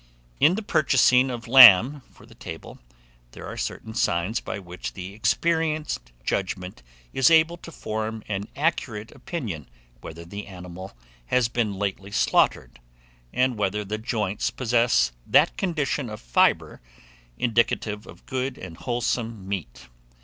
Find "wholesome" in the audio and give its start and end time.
18.77-19.47